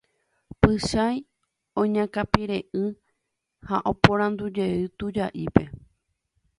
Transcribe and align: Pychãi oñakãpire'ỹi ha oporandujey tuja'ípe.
Pychãi 0.59 1.17
oñakãpire'ỹi 1.81 2.83
ha 3.67 3.77
oporandujey 3.91 4.77
tuja'ípe. 4.97 5.63